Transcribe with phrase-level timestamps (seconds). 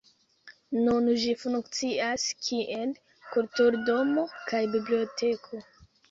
[0.75, 2.93] Nun ĝi funkcias kiel
[3.35, 5.61] kulturdomo kaj biblioteko.